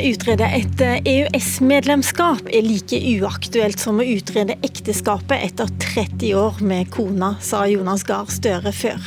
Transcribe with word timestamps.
utrede 0.00 0.46
et 0.56 0.80
EØS-medlemskap 0.80 2.46
er 2.48 2.64
like 2.64 2.98
uaktuelt 3.18 3.80
som 3.82 4.00
å 4.00 4.06
utrede 4.06 4.56
ekteskapet 4.64 5.44
etter 5.48 5.70
30 5.84 6.34
år 6.38 6.60
med 6.64 6.90
kona, 6.94 7.34
sa 7.44 7.64
Jonas 7.68 8.06
Gahr 8.08 8.30
Støre 8.32 8.72
før. 8.72 9.00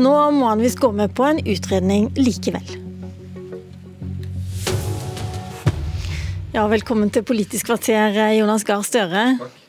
Nå 0.00 0.14
må 0.38 0.48
han 0.48 0.64
visst 0.64 0.80
gå 0.80 0.92
med 0.96 1.12
på 1.18 1.28
en 1.28 1.42
utredning 1.44 2.08
likevel. 2.16 2.76
Ja, 6.52 6.68
velkommen 6.68 7.12
til 7.12 7.24
Politisk 7.24 7.68
kvarter, 7.72 8.16
Jonas 8.36 8.64
Gahr 8.68 8.86
Støre. 8.86 9.26
Takk. 9.40 9.61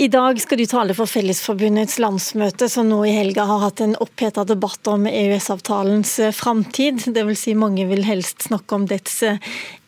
I 0.00 0.06
dag 0.08 0.38
skal 0.40 0.56
du 0.56 0.64
tale 0.64 0.94
for 0.96 1.04
Fellesforbundets 1.04 1.98
landsmøte, 2.00 2.64
som 2.72 2.86
nå 2.88 3.02
i 3.04 3.12
helga 3.12 3.44
har 3.44 3.60
hatt 3.60 3.82
en 3.84 3.92
oppheta 4.00 4.40
debatt 4.48 4.88
om 4.88 5.04
EØS-avtalens 5.04 6.14
eh, 6.24 6.32
framtid. 6.32 7.02
Dvs. 7.12 7.42
Si 7.42 7.52
mange 7.52 7.84
vil 7.90 8.00
helst 8.06 8.46
snakke 8.46 8.78
om 8.78 8.86
dets 8.88 9.18
eh, 9.28 9.36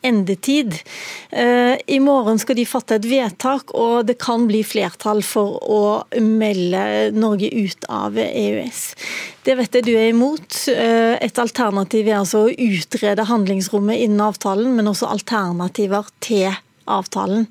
endetid. 0.04 0.76
Eh, 1.32 1.80
I 1.88 2.00
morgen 2.04 2.36
skal 2.42 2.58
de 2.58 2.66
fatte 2.68 2.98
et 2.98 3.08
vedtak, 3.08 3.72
og 3.72 4.04
det 4.10 4.18
kan 4.20 4.44
bli 4.50 4.60
flertall 4.60 5.24
for 5.24 5.56
å 5.64 5.80
melde 6.20 6.84
Norge 7.16 7.48
ut 7.48 7.88
av 7.88 8.20
EØS. 8.20 8.82
Det 9.48 9.56
vet 9.56 9.80
jeg 9.80 9.88
du 9.88 9.94
er 9.94 10.10
imot. 10.10 10.66
Et 10.68 11.40
alternativ 11.40 12.12
er 12.12 12.20
altså 12.20 12.44
å 12.44 12.52
utrede 12.52 13.24
handlingsrommet 13.32 14.04
innen 14.04 14.20
avtalen, 14.28 14.76
men 14.76 14.92
også 14.92 15.08
alternativer 15.16 16.12
til 16.24 16.52
avtalen. 16.84 17.48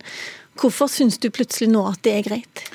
Hvorfor 0.59 0.91
syns 0.91 1.19
du 1.21 1.29
plutselig 1.33 1.71
nå 1.71 1.85
at 1.89 2.03
det 2.05 2.17
er 2.17 2.27
greit? 2.27 2.67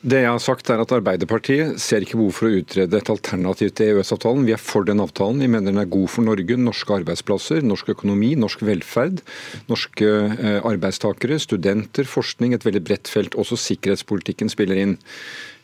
Det 0.00 0.22
jeg 0.22 0.30
har 0.32 0.40
sagt 0.40 0.70
er 0.72 0.80
at 0.80 0.92
Arbeiderpartiet 0.96 1.74
ser 1.82 2.00
ikke 2.00 2.16
behov 2.16 2.32
for 2.32 2.48
å 2.48 2.60
utrede 2.62 2.96
et 2.96 3.10
alternativ 3.12 3.74
til 3.76 3.90
EØS-avtalen. 3.90 4.46
Vi 4.48 4.54
er 4.56 4.62
for 4.62 4.86
den 4.88 5.02
avtalen. 5.04 5.42
Vi 5.44 5.48
mener 5.52 5.74
den 5.74 5.82
er 5.82 5.90
god 5.92 6.08
for 6.08 6.24
Norge, 6.24 6.56
norske 6.56 6.94
arbeidsplasser, 7.02 7.60
norsk 7.68 7.90
økonomi, 7.92 8.30
norsk 8.40 8.64
velferd, 8.64 9.20
norske 9.68 10.08
eh, 10.08 10.56
arbeidstakere, 10.64 11.36
studenter, 11.44 12.08
forskning, 12.08 12.56
et 12.56 12.64
veldig 12.64 12.82
bredt 12.88 13.12
felt. 13.12 13.36
Også 13.36 13.60
sikkerhetspolitikken 13.60 14.48
spiller 14.48 14.80
inn. 14.80 14.96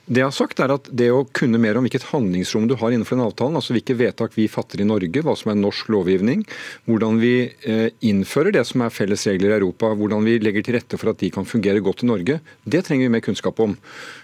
Det 0.07 0.21
jeg 0.21 0.29
har 0.29 0.35
sagt 0.37 0.61
er 0.63 0.71
at 0.71 0.87
det 0.95 1.09
å 1.11 1.25
kunne 1.35 1.59
mer 1.59 1.75
om 1.79 1.83
hvilket 1.83 2.05
handlingsrom 2.13 2.69
du 2.71 2.77
har 2.79 2.95
innenfor 2.95 3.19
den 3.19 3.25
avtalen, 3.25 3.57
altså 3.59 3.75
hvilke 3.75 3.97
vedtak 3.99 4.37
vi 4.37 4.45
fatter 4.47 4.79
i 4.79 4.87
Norge, 4.87 5.23
hva 5.27 5.35
som 5.35 5.51
er 5.51 5.59
norsk 5.59 5.89
lovgivning, 5.91 6.45
hvordan 6.87 7.19
vi 7.19 7.33
eh, 7.67 7.89
innfører 8.07 8.55
det 8.55 8.63
som 8.69 8.85
er 8.87 8.95
felles 8.95 9.27
regler 9.27 9.51
i 9.51 9.57
Europa, 9.57 9.91
hvordan 9.99 10.23
vi 10.29 10.37
legger 10.39 10.63
til 10.63 10.77
rette 10.79 11.01
for 11.01 11.11
at 11.11 11.19
de 11.25 11.33
kan 11.35 11.49
fungere 11.49 11.83
godt 11.83 12.05
i 12.05 12.11
Norge, 12.13 12.39
det 12.63 12.83
trenger 12.87 13.09
vi 13.09 13.15
mer 13.17 13.25
kunnskap 13.27 13.59
om. 13.65 13.75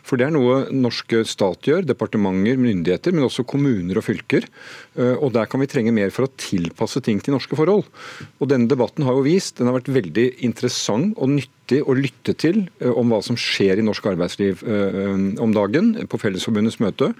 For 0.07 0.21
det 0.21 0.29
er 0.29 0.37
noe 0.37 0.61
norske 0.71 1.25
stat 1.27 1.67
gjør, 1.67 1.83
departementer, 1.91 2.63
myndigheter, 2.63 3.17
men 3.17 3.27
også 3.27 3.43
kommuner 3.51 3.99
og 3.99 4.07
fylker. 4.07 4.47
Eh, 4.95 5.17
og 5.17 5.35
der 5.35 5.51
kan 5.51 5.65
vi 5.65 5.71
trenge 5.73 5.95
mer 5.99 6.15
for 6.15 6.29
å 6.29 6.35
tilpasse 6.39 7.03
ting 7.03 7.19
til 7.19 7.35
norske 7.35 7.59
forhold. 7.59 7.91
Og 8.39 8.55
denne 8.55 8.71
debatten 8.71 9.03
har 9.09 9.19
jo 9.19 9.27
vist, 9.27 9.59
den 9.59 9.67
har 9.67 9.81
vært 9.81 9.91
veldig 9.99 10.29
interessant 10.47 11.19
og 11.19 11.35
nyttig 11.35 11.62
viktig 11.73 11.89
å 11.89 11.97
lytte 11.97 12.35
til 12.39 12.65
eh, 12.81 12.91
om 12.91 13.13
hva 13.13 13.21
som 13.25 13.39
skjer 13.39 13.81
i 13.81 13.85
norsk 13.85 14.07
arbeidsliv 14.13 14.63
eh, 14.63 15.39
om 15.43 15.53
dagen 15.55 15.95
på 16.09 16.21
Fellesforbundets 16.21 16.81
møte. 16.83 17.13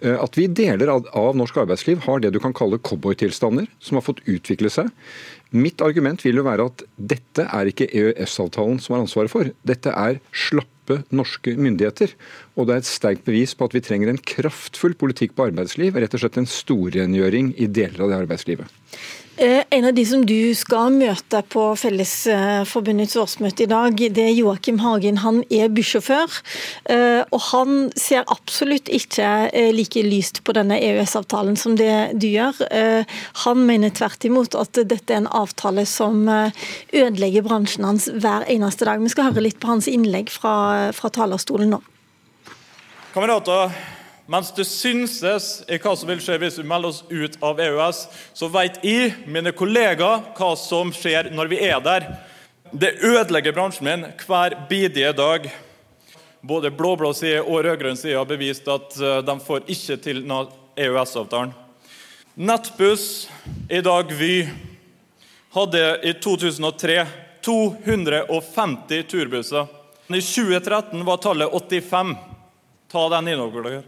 Eh, 0.00 0.16
at 0.16 0.36
vi 0.38 0.46
deler 0.46 0.92
av 0.92 1.36
norsk 1.36 1.56
arbeidsliv 1.64 2.04
har 2.06 2.20
det 2.20 2.32
du 2.34 2.40
kan 2.40 2.54
kalle 2.54 2.78
cowboytilstander, 2.78 3.66
som 3.80 3.98
har 3.98 4.06
fått 4.06 4.22
utvikle 4.26 4.70
seg. 4.70 4.90
Mitt 5.54 5.80
argument 5.80 6.24
vil 6.24 6.40
jo 6.40 6.46
være 6.46 6.66
at 6.68 6.82
dette 6.96 7.46
er 7.46 7.70
ikke 7.70 7.88
EØS-avtalen 7.94 8.80
som 8.82 8.96
har 8.96 9.04
ansvaret 9.04 9.32
for. 9.32 9.50
Dette 9.66 9.92
er 9.94 10.18
slappe 10.34 11.02
norske 11.14 11.54
myndigheter. 11.58 12.12
Og 12.56 12.66
det 12.66 12.74
er 12.74 12.82
et 12.82 12.88
sterkt 12.88 13.26
bevis 13.26 13.54
på 13.54 13.66
at 13.66 13.74
vi 13.74 13.82
trenger 13.84 14.10
en 14.10 14.20
kraftfull 14.20 14.96
politikk 14.98 15.36
på 15.38 15.48
arbeidsliv, 15.50 15.98
rett 15.98 16.18
og 16.18 16.22
slett 16.22 16.40
en 16.42 16.50
storrengjøring 16.50 17.54
i 17.62 17.70
deler 17.70 18.04
av 18.04 18.12
det 18.12 18.20
arbeidslivet. 18.24 18.82
Eh, 19.38 19.64
en 19.70 19.84
av 19.84 19.94
de 19.94 20.02
som 20.08 20.22
du 20.24 20.54
skal 20.56 20.94
møte 20.96 21.42
på 21.52 21.62
Fellesforbundets 21.76 23.18
årsmøte 23.20 23.66
i 23.66 23.68
dag, 23.68 23.98
det 24.16 24.22
er 24.22 24.32
Joakim 24.32 24.78
Hagen. 24.80 25.18
Han 25.20 25.42
er 25.52 25.68
bussjåfør, 25.76 26.38
eh, 26.88 27.20
og 27.28 27.42
han 27.50 27.90
ser 28.00 28.24
absolutt 28.32 28.88
ikke 28.88 29.26
eh, 29.52 29.68
like 29.76 30.00
lyst 30.06 30.40
på 30.40 30.54
denne 30.56 30.78
EØS-avtalen 30.80 31.58
som 31.60 31.76
det 31.76 32.16
du 32.16 32.30
gjør. 32.30 32.62
Han 33.44 33.66
mener 33.68 33.92
tvert 33.92 34.24
imot 34.24 34.56
at 34.56 34.80
dette 34.88 35.12
er 35.12 35.20
en 35.20 35.28
avtale 35.28 35.84
som 35.88 36.24
ødelegger 36.26 37.44
bransjen 37.44 37.84
hans 37.84 38.08
hver 38.08 38.46
eneste 38.48 38.88
dag. 38.88 39.02
Vi 39.04 39.12
skal 39.12 39.28
høre 39.28 39.44
litt 39.44 39.60
på 39.60 39.68
hans 39.68 39.90
innlegg 39.90 40.32
fra, 40.32 40.54
fra 40.96 41.12
talerstolen 41.12 41.76
nå. 41.76 41.82
Kamerater, 43.12 43.76
mens 44.26 44.52
det 44.56 44.66
synses 44.66 45.60
i 45.70 45.78
hva 45.78 45.92
som 45.96 46.10
vil 46.10 46.22
skje 46.22 46.38
hvis 46.42 46.58
vi 46.58 46.66
melder 46.66 46.90
oss 46.90 47.04
ut 47.10 47.36
av 47.44 47.60
EØS, 47.62 48.00
så 48.34 48.48
vet 48.50 48.80
jeg, 48.84 49.12
mine 49.30 49.52
kollegaer, 49.54 50.24
hva 50.36 50.54
som 50.58 50.90
skjer 50.94 51.30
når 51.34 51.52
vi 51.52 51.60
er 51.68 51.78
der. 51.84 52.08
Det 52.72 52.96
ødelegger 53.06 53.54
bransjen 53.54 53.86
min 53.86 54.08
hver 54.26 54.58
bidige 54.70 55.12
dag. 55.16 55.46
Både 56.46 56.70
blå-blå 56.74 57.12
side 57.14 57.42
og 57.42 57.62
rød-grønn 57.64 57.98
side 57.98 58.18
har 58.18 58.26
bevist 58.28 58.66
at 58.70 58.98
eh, 59.00 59.22
de 59.26 59.38
får 59.42 59.64
ikke 59.72 59.96
til 60.02 60.22
EØS-avtalen. 60.26 61.54
Nettbuss, 62.36 63.28
i 63.70 63.80
dag 63.80 64.10
Vy, 64.12 64.44
hadde 65.56 65.84
i 66.04 66.12
2003 66.20 67.06
250 67.46 69.02
turbusser. 69.08 69.66
I 70.06 70.20
2013 70.20 71.04
var 71.06 71.16
tallet 71.16 71.52
85. 71.52 72.16
Ta 72.92 73.08
den 73.08 73.28
innover 73.28 73.62
dere. 73.62 73.82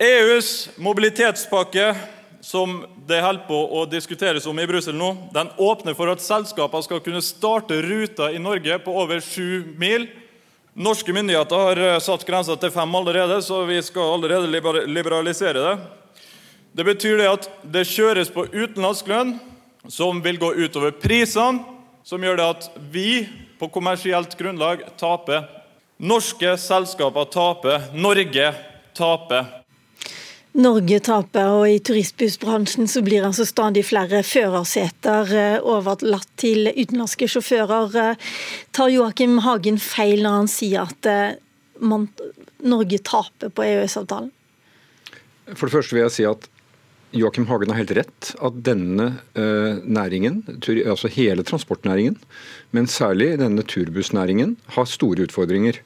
EUs 0.00 0.68
mobilitetspakke, 0.80 1.94
som 2.40 2.86
det 3.04 3.18
holder 3.20 3.42
på 3.44 3.56
å 3.76 3.82
diskuteres 3.84 4.46
om 4.48 4.56
i 4.56 4.64
Brussel 4.64 4.96
nå, 4.96 5.10
den 5.34 5.50
åpner 5.60 5.92
for 5.98 6.08
at 6.08 6.22
selskaper 6.24 6.80
skal 6.86 7.02
kunne 7.04 7.20
starte 7.20 7.76
ruter 7.84 8.32
i 8.32 8.40
Norge 8.40 8.78
på 8.80 8.94
over 8.96 9.20
sju 9.20 9.74
mil. 9.76 10.06
Norske 10.72 11.12
myndigheter 11.12 11.66
har 11.66 11.82
eh, 11.84 11.98
satt 12.00 12.24
grensa 12.24 12.56
til 12.56 12.72
fem 12.72 12.96
allerede, 12.96 13.42
så 13.44 13.60
vi 13.68 13.76
skal 13.84 14.14
allerede 14.14 14.48
liberalisere 14.88 15.66
det. 15.66 15.76
Det 16.72 16.88
betyr 16.88 17.20
det 17.20 17.28
at 17.34 17.50
det 17.76 17.84
kjøres 17.92 18.32
på 18.32 18.46
utenlandsk 18.48 19.12
lønn, 19.12 19.36
som 19.84 20.24
vil 20.24 20.40
gå 20.40 20.54
utover 20.64 20.96
prisene, 20.96 21.60
som 22.08 22.24
gjør 22.24 22.40
det 22.40 22.50
at 22.54 22.72
vi 22.88 23.08
på 23.60 23.68
kommersielt 23.68 24.32
grunnlag 24.40 24.88
taper. 24.96 25.44
Norske 26.00 26.56
selskaper 26.56 27.28
taper. 27.28 27.90
Norge 27.92 28.54
taper. 28.96 29.59
Norge 30.58 30.98
taper, 31.06 31.52
og 31.60 31.68
i 31.70 31.78
turistbussbransjen 31.78 32.88
så 32.90 33.04
blir 33.06 33.22
altså 33.26 33.46
stadig 33.46 33.84
flere 33.86 34.24
førerseter 34.26 35.30
eh, 35.30 35.58
overlatt 35.62 36.26
til 36.40 36.72
utenlandske 36.72 37.28
sjåfører. 37.30 37.94
Eh, 38.02 38.30
tar 38.74 38.90
Joakim 38.90 39.38
Hagen 39.46 39.78
feil 39.78 40.24
når 40.24 40.38
han 40.40 40.50
sier 40.50 40.90
at 40.90 41.10
eh, 41.10 41.38
man, 41.78 42.08
Norge 42.66 42.98
taper 43.06 43.54
på 43.54 43.66
EØS-avtalen? 43.68 44.32
For 45.54 45.68
det 45.68 45.76
første 45.76 45.94
vil 45.94 46.04
jeg 46.08 46.16
si 46.18 46.26
at 46.26 46.50
Joakim 47.14 47.46
Hagen 47.46 47.70
har 47.70 47.80
helt 47.80 47.94
rett. 47.98 48.34
At 48.38 48.58
denne 48.66 49.08
næringen, 49.82 50.44
altså 50.84 51.10
hele 51.10 51.42
transportnæringen, 51.42 52.20
men 52.70 52.86
særlig 52.86 53.32
denne 53.40 53.64
turbussnæringen, 53.66 54.54
har 54.76 54.86
store 54.86 55.26
utfordringer. 55.26 55.80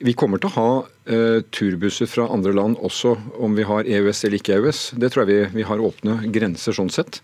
Vi 0.00 0.14
kommer 0.16 0.40
til 0.40 0.48
å 0.48 0.54
ha 0.54 0.68
uh, 0.80 1.40
turbusser 1.52 2.08
fra 2.08 2.24
andre 2.32 2.54
land 2.56 2.78
også 2.80 3.12
om 3.44 3.56
vi 3.58 3.66
har 3.68 3.84
EØS 3.84 4.22
eller 4.24 4.40
ikke 4.40 4.56
EØS. 4.56 4.80
Det 5.00 5.10
tror 5.12 5.26
jeg 5.26 5.30
vi, 5.30 5.58
vi 5.60 5.66
har 5.68 5.82
åpne 5.84 6.16
grenser 6.32 6.76
sånn 6.76 6.88
sett. 6.92 7.20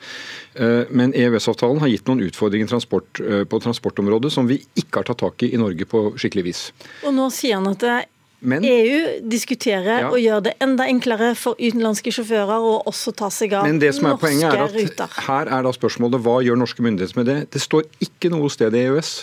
Uh, 0.58 0.84
men 0.92 1.14
EØS-avtalen 1.16 1.80
har 1.80 1.88
gitt 1.88 2.10
noen 2.10 2.20
utfordringer 2.26 2.68
transport, 2.68 3.22
uh, 3.24 3.44
på 3.48 3.62
transportområdet 3.64 4.34
som 4.34 4.50
vi 4.50 4.60
ikke 4.76 5.00
har 5.00 5.08
tatt 5.08 5.24
tak 5.24 5.46
i 5.46 5.54
i 5.56 5.60
Norge 5.62 5.88
på 5.88 6.10
skikkelig 6.20 6.44
vis. 6.50 6.60
Og 7.08 7.16
nå 7.16 7.30
sier 7.32 7.56
han 7.56 7.70
at 7.72 8.10
men, 8.44 8.64
EU 8.68 9.22
diskuterer 9.24 10.02
ja. 10.04 10.10
og 10.10 10.20
gjør 10.20 10.42
det 10.44 10.52
enda 10.62 10.84
enklere 10.90 11.30
for 11.38 11.56
utenlandske 11.56 12.12
sjåfører 12.12 12.66
å 12.68 12.74
også 12.90 13.14
ta 13.16 13.30
seg 13.32 13.54
av 13.56 13.64
Men 13.64 13.80
det 13.80 13.94
som 13.96 14.10
er 14.10 14.18
norske 14.18 14.50
er 14.50 14.64
at 14.66 14.76
ruter. 14.76 15.16
Her 15.26 15.48
er 15.56 15.64
da 15.64 15.72
spørsmålet 15.72 16.20
hva 16.26 16.36
gjør 16.44 16.60
norske 16.60 16.84
myndigheter 16.84 17.18
med 17.22 17.30
det? 17.30 17.38
Det 17.56 17.64
står 17.64 17.88
ikke 18.04 18.30
noe 18.34 18.52
sted 18.52 18.76
i 18.76 18.84
EØS 18.90 19.14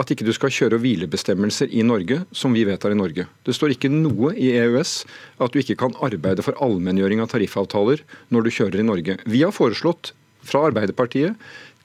at 0.00 0.10
ikke 0.12 0.24
du 0.24 0.32
skal 0.32 0.52
kjøre- 0.52 0.78
og 0.78 0.84
hvilebestemmelser 0.84 1.68
i 1.72 1.84
Norge 1.84 2.22
som 2.32 2.54
vi 2.56 2.64
vedtar 2.64 2.94
i 2.94 2.98
Norge. 2.98 3.26
Det 3.44 3.54
står 3.54 3.74
ikke 3.74 3.92
noe 3.92 4.32
i 4.34 4.52
EØS 4.56 5.04
at 5.42 5.52
du 5.52 5.60
ikke 5.60 5.78
kan 5.84 5.96
arbeide 6.00 6.44
for 6.44 6.56
allmenngjøring 6.64 7.20
av 7.20 7.32
tariffavtaler 7.32 8.04
når 8.32 8.46
du 8.46 8.50
kjører 8.50 8.80
i 8.80 8.88
Norge. 8.88 9.18
Vi 9.26 9.42
har 9.44 9.52
foreslått 9.52 10.14
fra 10.42 10.64
Arbeiderpartiet 10.70 11.36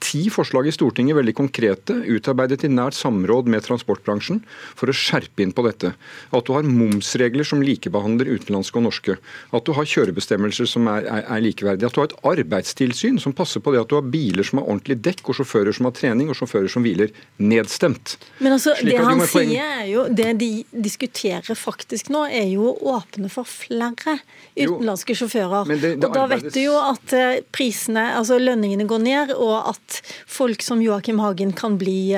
ti 0.04 0.28
forslag 0.34 0.68
i 0.70 0.74
Stortinget, 0.76 1.18
veldig 1.18 1.34
konkrete, 1.38 1.96
utarbeidet 2.08 2.66
i 2.68 2.72
nært 2.72 2.98
samråd 2.98 3.50
med 3.52 3.66
transportbransjen 3.66 4.42
for 4.78 4.92
å 4.92 4.96
skjerpe 4.96 5.44
inn 5.44 5.54
på 5.56 5.66
dette. 5.66 5.94
At 6.36 6.48
du 6.48 6.54
har 6.56 6.68
momsregler 6.68 7.48
som 7.48 7.64
likebehandler 7.64 8.30
utenlandske 8.38 8.80
og 8.80 8.88
norske. 8.88 9.18
At 9.56 9.68
du 9.68 9.74
har 9.78 9.88
kjørebestemmelser 9.90 10.70
som 10.70 10.88
er, 10.92 11.08
er, 11.08 11.24
er, 11.26 11.44
likeverdige. 11.46 11.90
At 11.90 11.98
du 11.98 12.02
har 12.04 12.10
et 12.10 12.18
arbeidstilsyn 12.34 13.20
som 13.22 13.36
passer 13.38 13.64
på 13.64 13.74
det 13.74 13.84
at 13.84 13.92
du 13.92 13.98
har 14.00 14.08
biler 14.08 14.48
som 14.48 14.62
har 14.62 14.70
ordentlig 14.70 15.00
dekk, 15.08 15.24
og 15.32 15.40
sjåfører 15.40 15.76
som 15.76 15.90
har 15.90 15.96
trening, 15.98 16.32
og 16.32 16.40
sjåfører 16.40 16.72
som 16.72 16.86
hviler. 16.86 17.14
Nedstemt. 17.38 18.18
Men 18.44 18.58
altså, 18.58 18.76
det 18.84 18.98
han 19.02 19.24
sier 19.30 19.64
er 19.82 19.86
jo, 19.92 20.08
det 20.14 20.32
de 20.42 20.52
diskuterer 20.72 21.58
faktisk 21.58 22.12
nå, 22.14 22.26
er 22.28 22.48
jo 22.52 22.72
å 22.72 22.98
åpne 22.98 23.32
for 23.32 23.48
flere 23.48 24.18
utenlandske 24.58 25.16
sjåfører. 25.18 25.74
Det, 25.74 25.96
det 25.98 26.08
og 26.08 26.16
da 26.16 26.26
vet 26.30 26.50
du 26.54 26.62
jo 26.62 26.76
at 26.80 27.14
eh, 27.16 27.42
prisene, 27.54 28.04
altså 28.18 28.40
lønningene 28.42 28.88
går 28.90 29.04
ned, 29.04 29.34
og 29.38 29.72
at 29.74 29.87
at 29.88 30.02
folk 30.28 30.64
som 30.66 30.82
Joakim 30.84 31.22
Hagen 31.24 31.54
kan 31.56 31.78
bli, 31.80 32.12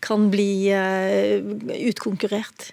kan 0.00 0.30
bli 0.32 0.72
utkonkurrert? 1.92 2.72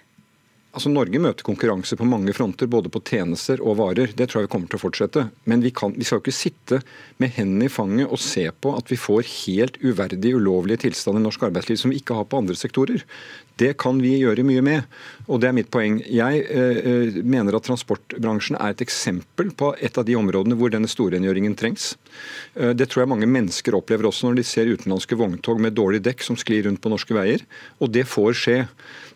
Altså 0.70 0.86
Norge 0.92 1.18
møter 1.18 1.42
konkurranse 1.42 1.96
på 1.98 2.06
mange 2.06 2.30
fronter, 2.30 2.68
både 2.70 2.90
på 2.94 3.00
tjenester 3.02 3.58
og 3.58 3.80
varer. 3.80 4.12
Det 4.14 4.28
tror 4.30 4.40
jeg 4.40 4.46
vi 4.46 4.52
kommer 4.52 4.70
til 4.70 4.78
å 4.78 4.82
fortsette. 4.84 5.24
Men 5.50 5.64
vi, 5.64 5.72
kan, 5.74 5.96
vi 5.98 6.06
skal 6.06 6.20
ikke 6.22 6.34
sitte 6.34 6.78
med 7.18 7.34
hendene 7.34 7.66
i 7.66 7.72
fanget 7.72 8.06
og 8.06 8.22
se 8.22 8.44
på 8.54 8.76
at 8.78 8.92
vi 8.92 8.98
får 9.00 9.26
helt 9.32 9.80
uverdig, 9.82 10.36
ulovlige 10.38 10.84
tilstander 10.86 11.24
i 11.24 11.26
norsk 11.26 11.48
arbeidsliv 11.48 11.80
som 11.80 11.90
vi 11.90 11.98
ikke 11.98 12.20
har 12.20 12.28
på 12.30 12.38
andre 12.38 12.54
sektorer. 12.58 13.02
Det 13.60 13.74
kan 13.80 13.98
vi 14.00 14.14
gjøre 14.22 14.44
mye 14.46 14.62
med, 14.64 15.00
og 15.28 15.42
det 15.42 15.50
er 15.50 15.56
mitt 15.56 15.68
poeng. 15.72 15.98
Jeg 16.08 16.44
eh, 16.48 17.18
mener 17.20 17.58
at 17.58 17.66
transportbransjen 17.68 18.56
er 18.56 18.72
et 18.72 18.84
eksempel 18.84 19.52
på 19.52 19.74
et 19.76 20.00
av 20.00 20.06
de 20.08 20.16
områdene 20.16 20.56
hvor 20.56 20.72
denne 20.72 20.88
storrengjøringen 20.88 21.58
trengs. 21.60 21.92
Eh, 22.56 22.72
det 22.72 22.88
tror 22.88 23.04
jeg 23.04 23.12
mange 23.12 23.28
mennesker 23.28 23.76
opplever 23.76 24.08
også 24.08 24.30
når 24.30 24.40
de 24.40 24.46
ser 24.48 24.72
utenlandske 24.72 25.18
vogntog 25.20 25.60
med 25.60 25.76
dårlig 25.76 26.00
dekk 26.06 26.24
som 26.24 26.40
sklir 26.40 26.64
rundt 26.66 26.80
på 26.80 26.92
norske 26.92 27.16
veier, 27.16 27.44
og 27.78 27.92
det 27.92 28.08
får 28.08 28.36
skje. 28.40 28.58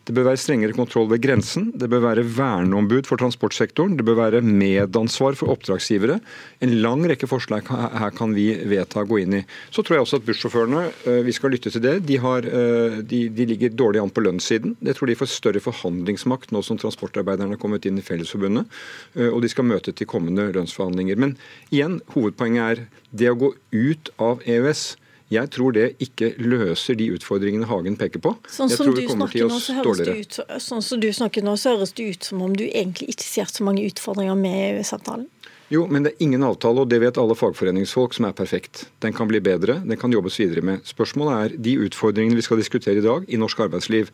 Det 0.04 0.12
bør 0.12 0.26
være 0.28 0.40
strengere 0.40 0.76
kontroll 0.76 1.06
ved 1.08 1.22
grensen. 1.24 1.70
Det 1.80 1.88
bør 1.88 2.02
være 2.04 2.26
verneombud 2.36 3.06
for 3.08 3.20
transportsektoren. 3.20 3.94
Det 3.96 4.04
bør 4.04 4.18
være 4.18 4.42
medansvar 4.44 5.36
for 5.38 5.54
oppdragsgivere. 5.54 6.18
En 6.60 6.74
lang 6.84 7.06
rekke 7.08 7.28
forslag 7.28 7.64
her 7.72 8.12
kan 8.16 8.34
vi 8.36 8.50
vedta 8.68 9.00
å 9.00 9.08
gå 9.08 9.22
inn 9.22 9.38
i. 9.40 9.42
Så 9.72 9.80
tror 9.80 9.96
jeg 9.96 10.04
også 10.04 10.20
at 10.20 10.26
bussjåførene, 10.28 10.82
eh, 11.08 11.22
vi 11.24 11.32
skal 11.32 11.54
lytte 11.56 11.72
til 11.72 11.84
det, 11.84 11.94
de, 12.04 12.18
har, 12.20 12.44
eh, 12.44 13.00
de, 13.00 13.22
de 13.32 13.48
ligger 13.48 13.72
dårlig 13.72 14.02
an 14.02 14.12
på 14.12 14.26
lønnssiden. 14.34 14.76
Jeg 14.82 14.98
tror 14.98 15.10
de 15.10 15.18
får 15.18 15.30
større 15.32 15.62
forhandlingsmakt 15.62 16.52
nå 16.52 16.62
som 16.62 16.78
transportarbeiderne 16.78 17.54
har 17.54 17.62
kommet 17.62 17.86
inn 17.86 17.98
i 17.98 18.04
Fellesforbundet. 18.04 18.66
Eh, 19.14 19.30
og 19.30 19.42
de 19.42 19.48
skal 19.48 19.64
møte 19.64 19.92
til 19.92 20.06
kommende 20.06 20.50
lønnsforhandlinger. 20.52 21.16
Men 21.16 21.36
igjen, 21.70 22.00
hovedpoenget 22.14 22.64
er 22.64 22.84
det 23.12 23.30
å 23.30 23.38
gå 23.38 23.54
ut 23.72 24.10
av 24.18 24.44
EØS 24.46 24.96
jeg 25.32 25.50
tror 25.50 25.72
det 25.72 25.94
ikke 26.04 26.34
løser 26.38 26.98
de 27.00 27.08
utfordringene 27.16 27.66
Hagen 27.66 27.96
peker 27.98 28.20
på. 28.22 28.34
Sånn 28.50 28.68
som, 28.70 28.90
du 28.92 29.00
snakker, 29.08 29.48
nå, 29.48 29.56
så 29.58 29.80
ut, 29.80 30.36
sånn 30.62 30.84
som 30.84 31.00
du 31.00 31.08
snakker 31.16 31.42
nå, 31.42 31.56
så 31.58 31.72
høres 31.74 31.94
det 31.96 32.10
ut 32.12 32.28
som 32.28 32.42
om 32.44 32.52
du 32.54 32.66
egentlig 32.66 33.08
ikke 33.14 33.26
ser 33.26 33.48
så 33.50 33.64
mange 33.66 33.86
utfordringer 33.88 34.36
med 34.38 34.58
EØS-avtalen? 34.68 35.26
Jo, 35.72 35.86
men 35.88 36.04
det 36.04 36.12
er 36.12 36.24
ingen 36.26 36.44
avtale, 36.44 36.82
og 36.82 36.90
det 36.92 36.98
vet 37.00 37.18
alle 37.20 37.36
fagforeningsfolk, 37.38 38.12
som 38.16 38.26
er 38.28 38.36
perfekt. 38.36 38.84
Den 39.00 39.14
kan 39.16 39.28
bli 39.30 39.40
bedre, 39.40 39.78
den 39.80 39.98
kan 40.00 40.12
jobbes 40.12 40.36
videre 40.38 40.64
med. 40.64 40.82
Spørsmålet 40.84 41.34
er 41.38 41.54
de 41.66 41.78
utfordringene 41.86 42.36
vi 42.36 42.44
skal 42.44 42.60
diskutere 42.60 43.00
i 43.00 43.04
dag 43.04 43.24
i 43.32 43.40
norsk 43.40 43.64
arbeidsliv. 43.64 44.10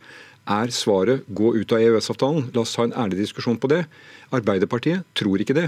Er 0.51 0.71
svaret 0.73 1.27
gå 1.27 1.51
ut 1.59 1.75
av 1.75 1.83
EØS-avtalen? 1.83 2.49
La 2.55 2.63
oss 2.63 2.73
ta 2.77 2.87
en 2.87 2.95
ærlig 2.97 3.19
diskusjon 3.21 3.59
på 3.61 3.69
det. 3.71 3.83
Arbeiderpartiet 4.35 5.05
tror 5.19 5.43
ikke 5.43 5.57
det. 5.59 5.67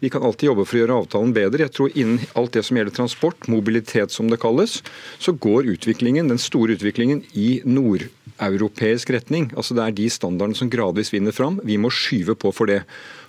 Vi 0.00 0.10
kan 0.10 0.24
alltid 0.24 0.48
jobbe 0.48 0.64
for 0.66 0.78
å 0.78 0.80
gjøre 0.82 0.96
avtalen 1.02 1.34
bedre. 1.36 1.66
Jeg 1.66 1.74
tror 1.76 1.94
Innen 1.94 2.24
alt 2.38 2.56
det 2.56 2.64
som 2.66 2.80
gjelder 2.80 2.96
transport, 2.96 3.48
mobilitet 3.52 4.14
som 4.14 4.32
det 4.32 4.40
kalles, 4.42 4.80
så 5.20 5.36
går 5.36 5.68
utviklingen, 5.74 6.32
den 6.32 6.40
store 6.40 6.76
utviklingen 6.78 7.22
i 7.36 7.60
nordeuropeisk 7.68 9.12
retning. 9.14 9.52
Altså 9.54 9.76
Det 9.76 9.84
er 9.84 9.96
de 10.00 10.10
standardene 10.10 10.56
som 10.58 10.72
gradvis 10.72 11.12
vinner 11.14 11.36
fram. 11.36 11.60
Vi 11.64 11.78
må 11.78 11.92
skyve 11.92 12.36
på 12.38 12.52
for 12.54 12.70
det. 12.70 12.82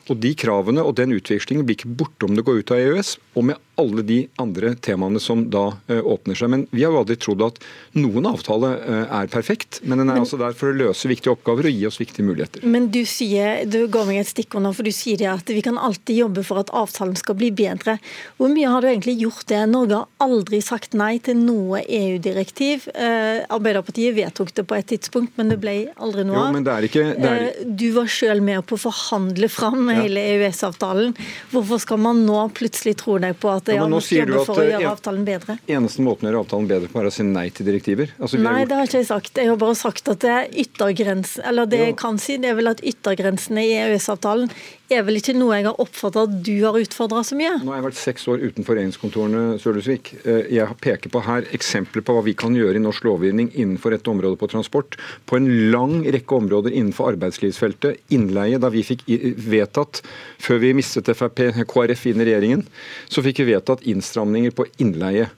Og 0.10 0.18
De 0.18 0.34
kravene 0.38 0.84
og 0.86 0.96
den 0.98 1.14
utvekslingen 1.14 1.66
blir 1.68 1.78
ikke 1.78 1.92
borte 2.02 2.26
om 2.26 2.38
det 2.38 2.46
går 2.48 2.64
ut 2.64 2.74
av 2.74 2.82
EØS, 2.82 3.16
og 3.38 3.46
med 3.52 3.60
alle 3.80 4.04
de 4.04 4.18
andre 4.42 4.74
temaene 4.84 5.22
som 5.24 5.46
da 5.52 5.70
uh, 5.72 6.00
åpner 6.02 6.36
seg. 6.36 6.52
Men 6.52 6.66
Vi 6.74 6.84
har 6.84 6.94
jo 6.94 7.02
aldri 7.04 7.16
trodd 7.22 7.44
at 7.46 7.60
noen 7.98 8.28
avtale 8.28 8.74
uh, 8.82 9.06
er 9.22 9.30
perfekt, 9.32 9.80
men 9.84 10.02
den 10.02 10.10
er 10.10 10.18
men, 10.18 10.26
altså 10.26 10.40
der 10.42 10.58
for 10.58 10.72
å 10.72 10.76
løse 10.76 11.10
viktige 11.10 11.34
oppgaver 11.36 11.70
og 11.70 11.78
gi 11.78 11.86
oss 11.88 12.00
viktige 12.02 12.28
muligheter. 12.28 12.66
Men 12.68 12.90
du 12.94 13.02
sier, 13.08 13.64
du 13.70 13.86
går 13.92 14.10
meg 14.10 14.22
et 14.24 14.32
stikkord 14.32 14.66
nå, 14.66 14.74
for 14.76 14.88
du 14.88 14.92
sier 14.96 15.24
at 15.32 15.50
vi 15.54 15.64
kan 15.66 15.80
alltid 15.80 16.24
jobbe 16.24 16.44
for 16.48 16.62
at 16.64 16.74
avtalen 16.76 17.16
skal 17.20 17.38
bli 17.40 17.52
bedre. 17.56 17.98
Hvor 18.40 18.52
mye 18.52 18.74
har 18.74 18.84
du 18.84 18.90
egentlig 18.92 19.16
gjort 19.22 19.48
det? 19.52 19.62
Norge 19.72 20.02
har 20.02 20.28
aldri 20.28 20.62
sagt 20.66 20.98
nei 21.00 21.14
til 21.24 21.40
noe 21.40 21.84
EU-direktiv. 21.86 22.90
Uh, 22.96 23.46
Arbeiderpartiet 23.48 24.18
vedtok 24.18 24.54
det 24.58 24.68
på 24.68 24.80
et 24.80 24.90
tidspunkt, 24.92 25.38
men 25.40 25.54
det 25.54 25.60
ble 25.62 25.78
aldri 25.96 26.28
noe 26.28 26.50
av. 26.50 26.60
Du 27.64 27.88
var 27.96 28.12
selv 28.12 28.44
med 28.44 28.66
på 28.68 28.76
å 28.76 28.84
forhandle 28.90 29.48
fram 29.52 29.88
hele 30.04 30.24
EØS-avtalen. 30.34 31.14
Hvorfor 31.54 31.82
skal 31.84 32.02
man 32.02 32.24
nå 32.28 32.42
plutselig 32.58 32.96
tro 33.02 33.18
deg 33.22 33.38
på 33.40 33.52
at 33.54 33.72
ja, 33.74 33.86
nå 33.90 34.02
sier 34.04 34.30
du 34.30 34.38
at 34.40 34.48
for 34.50 34.62
å 34.62 34.68
gjøre 34.68 34.84
eh, 34.86 34.92
avtalen 34.92 35.28
bedre? 35.28 35.58
Eneste 35.70 36.06
måten 36.06 36.28
å 36.28 36.32
gjøre 36.32 36.44
avtalen 36.46 36.70
bedre 36.72 36.92
på 36.92 37.02
er 37.02 37.10
å 37.10 37.14
si 37.14 37.28
nei 37.28 37.48
til 37.56 37.70
direktiver? 37.70 38.14
Altså, 38.18 38.42
nei, 38.42 38.56
gjort... 38.62 38.72
det 38.72 38.80
har 38.80 38.92
ikke 38.92 39.02
jeg 39.02 39.10
sagt. 39.12 39.44
Jeg 39.44 39.52
har 39.52 39.62
bare 39.66 39.80
sagt 39.80 40.12
at 40.16 40.26
det 40.26 40.34
er 40.36 40.52
yttergrensen, 40.66 41.46
eller 41.50 41.70
det 41.70 41.84
jeg 41.84 41.98
kan 42.00 42.20
si, 42.22 42.40
det 42.42 42.54
er 42.54 42.60
vel 42.60 42.74
at 42.74 42.84
yttergrensene 42.86 43.66
i 43.68 43.76
EØS-avtalen 43.84 44.52
er 44.94 45.06
vel 45.08 45.20
ikke 45.20 45.36
noe 45.38 45.58
jeg 45.58 45.68
har 45.68 45.82
oppfatta 45.82 46.24
at 46.28 46.36
du 46.46 46.54
har 46.64 46.78
utfordra 46.80 47.22
så 47.26 47.38
mye? 47.38 47.56
Nå 47.62 47.72
har 47.72 47.80
jeg 47.80 47.86
vært 47.88 48.00
seks 48.00 48.28
år 48.32 48.44
utenfor 48.44 48.78
regjeringskontorene, 48.78 49.44
Sørlusvik. 49.62 50.12
Eh, 50.24 50.50
jeg 50.58 50.78
peker 50.84 51.14
på 51.14 51.24
her 51.26 51.48
eksempler 51.56 52.06
på 52.06 52.16
hva 52.16 52.24
vi 52.26 52.36
kan 52.38 52.56
gjøre 52.58 52.80
i 52.80 52.84
norsk 52.84 53.08
lovgivning 53.08 53.52
innenfor 53.54 53.96
et 53.96 54.10
område 54.12 54.40
på 54.40 54.50
transport. 54.52 54.98
På 55.30 55.40
en 55.40 55.50
lang 55.74 56.00
rekke 56.06 56.40
områder 56.40 56.74
innenfor 56.74 57.14
arbeidslivsfeltet. 57.14 58.02
Innleie, 58.16 58.62
da 58.62 58.72
vi 58.74 58.86
fikk 58.86 59.06
vedtatt, 59.50 60.02
før 60.42 60.64
vi 60.64 60.76
mistet 60.78 61.12
Frp, 61.14 61.44
KrF 61.70 62.08
inn 62.10 62.24
i 62.24 62.30
regjeringen, 62.32 62.66
så 63.10 63.26
fikk 63.26 63.44
vi 63.44 63.52
vedtatt 63.54 63.86
innstramninger 63.90 64.56
på 64.58 64.68
innleie. 64.82 65.30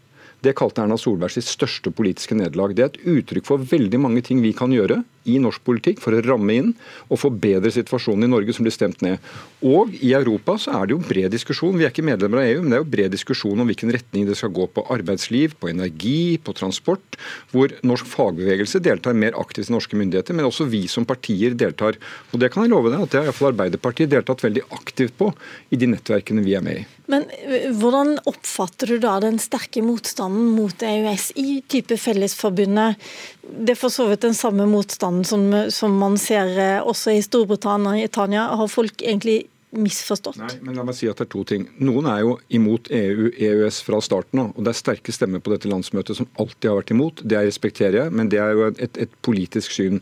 Det 0.42 0.56
kalte 0.58 0.82
Erna 0.82 0.98
Solberg 0.98 1.36
sitt 1.36 1.46
største 1.46 1.92
politiske 1.94 2.34
nederlag. 2.38 2.74
Det 2.74 2.84
er 2.84 2.90
et 2.90 3.04
uttrykk 3.20 3.46
for 3.46 3.62
veldig 3.62 4.00
mange 4.02 4.24
ting 4.26 4.42
vi 4.42 4.56
kan 4.58 4.74
gjøre 4.74 5.04
i 5.30 5.38
norsk 5.42 5.64
politikk 5.68 6.02
for 6.04 6.16
å 6.16 6.22
ramme 6.26 6.58
inn 6.58 6.72
og 7.10 7.20
forbedre 7.22 7.72
situasjonen 7.74 8.28
i 8.28 8.32
Norge, 8.32 8.56
som 8.56 8.66
blir 8.66 8.76
stemt 8.76 9.04
ned. 9.06 9.22
Og 9.66 9.94
i 10.02 10.14
Europa 10.18 10.58
så 10.62 10.74
er 10.80 10.88
det 10.88 10.96
jo 10.96 11.04
bred 11.06 11.32
diskusjon. 11.34 11.78
Vi 11.78 11.86
er 11.86 11.94
ikke 11.94 12.06
medlemmer 12.06 12.42
av 12.42 12.50
EU, 12.50 12.62
men 12.62 12.74
det 12.74 12.80
er 12.80 12.84
jo 12.84 12.92
bred 12.96 13.14
diskusjon 13.14 13.62
om 13.62 13.70
hvilken 13.70 13.94
retning 13.94 14.28
det 14.30 14.38
skal 14.40 14.54
gå 14.56 14.68
på 14.74 14.86
arbeidsliv, 14.94 15.56
på 15.62 15.72
energi, 15.72 16.38
på 16.42 16.56
transport, 16.58 17.20
hvor 17.54 17.74
norsk 17.86 18.08
fagbevegelse 18.10 18.82
deltar 18.84 19.18
mer 19.18 19.38
aktivt 19.40 19.70
i 19.70 19.76
norske 19.76 20.00
myndigheter, 20.00 20.38
men 20.38 20.48
også 20.50 20.70
vi 20.72 20.86
som 20.92 21.08
partier 21.08 21.58
deltar. 21.58 22.00
Og 22.32 22.42
det 22.42 22.52
kan 22.54 22.66
jeg 22.66 22.74
love 22.74 22.94
deg 22.94 23.06
at 23.06 23.14
det 23.14 23.22
har 23.22 23.30
iallfall 23.30 23.52
Arbeiderpartiet 23.52 24.12
deltatt 24.12 24.46
veldig 24.46 24.66
aktivt 24.78 25.18
på 25.20 25.32
i 25.70 25.80
de 25.80 25.90
nettverkene 25.92 26.44
vi 26.46 26.56
er 26.58 26.66
med 26.66 26.82
i. 26.82 26.88
Men 27.12 27.26
eh, 27.44 27.70
hvordan 27.76 28.16
oppfatter 28.30 28.94
du 28.94 29.02
da 29.04 29.18
den 29.24 29.40
sterke 29.42 29.84
motstanden 29.84 30.52
mot 30.56 30.84
EØS 30.86 31.32
i 31.42 31.62
type 31.72 31.98
Fellesforbundet? 32.00 33.02
Det 33.42 33.74
er 33.74 33.80
for 33.80 33.94
så 33.94 34.06
vidt 34.10 34.26
den 34.26 34.38
samme 34.38 34.68
motstanden 34.70 35.26
som, 35.26 35.48
som 35.74 35.96
man 35.98 36.18
ser 36.22 36.52
eh, 36.62 36.78
også 36.86 37.16
i 37.18 37.24
Storbritannia. 37.26 38.44
Har 38.58 38.70
folk 38.70 39.02
egentlig 39.02 39.44
misforstått? 39.72 40.38
Nei, 40.42 40.52
men 40.66 40.78
la 40.78 40.84
meg 40.86 40.98
si 40.98 41.08
at 41.10 41.20
det 41.20 41.26
er 41.26 41.32
to 41.32 41.44
ting. 41.48 41.66
Noen 41.84 42.08
er 42.12 42.22
jo 42.24 42.36
imot 42.54 42.90
EU, 42.94 43.30
EØS 43.32 43.82
fra 43.88 44.02
starten 44.04 44.44
av. 44.44 44.52
Og 44.56 44.66
det 44.66 44.74
er 44.74 44.80
sterke 44.80 45.16
stemmer 45.16 45.44
på 45.44 45.54
dette 45.54 45.72
landsmøtet 45.72 46.20
som 46.20 46.30
alltid 46.42 46.70
har 46.70 46.80
vært 46.82 46.94
imot. 46.96 47.24
Det 47.24 47.44
respekterer 47.48 48.00
jeg, 48.04 48.16
men 48.18 48.32
det 48.32 48.42
er 48.44 48.56
jo 48.56 48.70
et, 48.72 49.02
et 49.08 49.18
politisk 49.26 49.76
syn. 49.78 50.02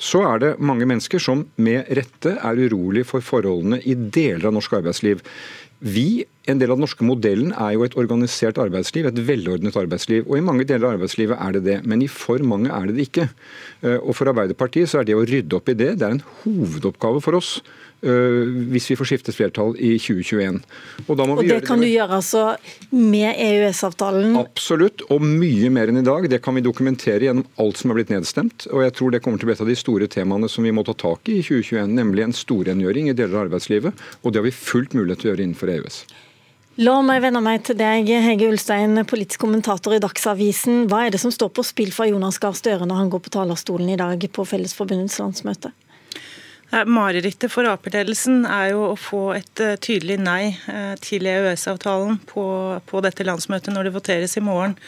Så 0.00 0.24
er 0.26 0.42
det 0.42 0.52
mange 0.58 0.88
mennesker 0.88 1.22
som 1.22 1.46
med 1.60 1.90
rette 1.96 2.36
er 2.36 2.64
urolig 2.66 3.06
for 3.08 3.24
forholdene 3.24 3.82
i 3.84 3.96
deler 3.96 4.50
av 4.50 4.56
norsk 4.56 4.80
arbeidsliv. 4.80 5.24
Vi, 5.80 6.24
En 6.48 6.60
del 6.60 6.72
av 6.72 6.78
den 6.78 6.86
norske 6.86 7.04
modellen 7.04 7.50
er 7.52 7.74
jo 7.74 7.84
et 7.84 7.96
organisert 8.00 8.58
arbeidsliv, 8.62 9.10
et 9.10 9.20
velordnet 9.28 9.76
arbeidsliv. 9.76 10.24
Og 10.24 10.38
I 10.38 10.44
mange 10.44 10.64
deler 10.64 10.88
av 10.88 10.96
arbeidslivet 10.96 11.36
er 11.36 11.58
det 11.58 11.66
det, 11.66 11.76
men 11.84 12.00
i 12.00 12.08
for 12.08 12.40
mange 12.46 12.72
er 12.72 12.88
det 12.88 12.96
det 12.96 13.10
ikke. 13.10 13.28
Eh, 13.84 13.98
og 13.98 14.16
For 14.16 14.32
Arbeiderpartiet 14.32 14.88
så 14.88 15.02
er 15.02 15.10
det 15.10 15.18
å 15.18 15.26
rydde 15.26 15.58
opp 15.58 15.68
i 15.68 15.76
det 15.76 15.92
det 16.00 16.06
er 16.06 16.16
en 16.16 16.24
hovedoppgave 16.42 17.20
for 17.24 17.36
oss. 17.36 17.58
Eh, 18.00 18.48
hvis 18.72 18.86
vi 18.88 18.96
får 18.96 19.10
skiftet 19.10 19.36
flertall 19.36 19.74
i 19.76 19.90
2021. 20.00 20.62
Og, 21.04 21.20
og 21.20 21.42
det 21.44 21.58
kan 21.68 21.82
det. 21.82 21.90
du 21.90 21.92
gjøre 21.92 22.16
altså 22.16 22.44
med 22.96 23.36
EØS-avtalen? 23.36 24.38
Absolutt, 24.40 25.04
og 25.12 25.20
mye 25.20 25.68
mer 25.72 25.92
enn 25.92 26.00
i 26.00 26.06
dag. 26.06 26.24
Det 26.32 26.40
kan 26.40 26.56
vi 26.56 26.64
dokumentere 26.64 27.28
gjennom 27.28 27.44
alt 27.60 27.82
som 27.82 27.92
er 27.92 28.00
blitt 28.00 28.14
nedstemt. 28.14 28.64
Og 28.72 28.86
jeg 28.86 28.96
tror 28.96 29.12
det 29.12 29.20
kommer 29.20 29.36
til 29.36 29.50
å 29.50 29.52
bli 29.52 29.58
et 29.58 29.64
av 29.66 29.68
de 29.68 29.76
store 29.76 30.08
temaene 30.08 30.48
som 30.48 30.64
vi 30.64 30.72
må 30.72 30.86
ta 30.88 30.96
tak 30.96 31.28
i 31.28 31.40
i 31.40 31.44
2021, 31.44 31.92
nemlig 32.00 32.24
en 32.24 32.34
storrengjøring 32.36 33.12
i 33.12 33.16
deler 33.16 33.36
av 33.36 33.46
arbeidslivet. 33.50 34.08
Og 34.24 34.32
det 34.32 34.40
har 34.40 34.48
vi 34.48 34.56
fullt 34.56 34.96
mulighet 34.96 35.20
til 35.20 35.30
å 35.30 35.34
gjøre 35.34 35.48
innenfor 35.50 35.76
EØS. 35.76 36.02
La 36.78 37.00
meg 37.02 37.18
vende 37.24 37.40
meg 37.42 37.64
til 37.66 37.74
deg, 37.74 38.06
Hege 38.22 38.46
Ulstein, 38.46 38.94
politisk 39.10 39.42
kommentator 39.42 39.96
i 39.96 39.98
Dagsavisen. 40.00 40.84
Hva 40.86 41.02
er 41.02 41.10
det 41.10 41.18
som 41.18 41.32
står 41.34 41.48
på 41.50 41.64
spill 41.66 41.90
for 41.90 42.06
Jonas 42.06 42.38
Gahr 42.38 42.54
Støre 42.54 42.86
når 42.86 43.00
han 43.00 43.08
går 43.10 43.24
på 43.24 43.32
talerstolen 43.34 43.90
i 43.90 43.96
dag 43.98 44.22
på 44.30 44.44
Fellesforbundets 44.46 45.18
landsmøte? 45.18 45.72
Marerittet 46.70 47.50
for 47.50 47.66
Ap-ledelsen 47.66 48.44
er 48.46 48.68
jo 48.70 48.84
å 48.92 48.94
få 48.94 49.24
et 49.34 49.62
eh, 49.64 49.74
tydelig 49.82 50.20
nei 50.22 50.52
eh, 50.70 50.94
til 51.02 51.26
EØS-avtalen 51.26 52.20
på, 52.30 52.44
på, 52.86 53.02
dette 53.02 53.26
landsmøtet 53.26 53.74
når 53.74 53.88
det 53.88 53.94
voteres 53.96 54.38
i 54.38 54.44
morgen. 54.46 54.78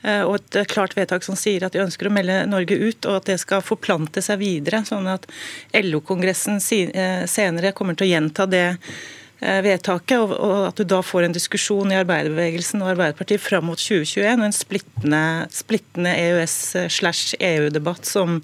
Eh, 0.00 0.24
og 0.24 0.38
et 0.40 0.72
klart 0.72 0.96
vedtak 0.96 1.28
som 1.28 1.36
sier 1.36 1.68
at 1.68 1.76
de 1.76 1.84
ønsker 1.84 2.08
å 2.08 2.14
melde 2.16 2.40
Norge 2.48 2.80
ut, 2.80 3.04
og 3.04 3.20
at 3.20 3.28
det 3.28 3.36
skal 3.44 3.60
forplante 3.60 4.24
seg 4.24 4.40
videre. 4.40 4.80
Sånn 4.88 5.12
at 5.12 5.28
LO-kongressen 5.76 6.56
senere 6.64 7.76
kommer 7.76 8.00
til 8.00 8.08
å 8.08 8.12
gjenta 8.14 8.48
det 8.48 8.66
Eh, 8.78 9.27
vedtaket, 9.38 10.18
og 10.18 10.64
at 10.66 10.80
du 10.80 10.84
da 10.88 10.98
får 11.04 11.26
en 11.26 11.34
diskusjon 11.34 11.92
i 11.92 11.98
arbeiderbevegelsen 12.00 12.82
og 12.82 12.90
Arbeiderpartiet 12.94 13.42
fram 13.42 13.68
mot 13.70 13.78
2021, 13.78 14.40
og 14.40 14.46
en 14.48 14.56
splittende, 14.56 15.22
splittende 15.54 16.14
EØS-slash-EU-debatt 16.18 18.08
som, 18.08 18.40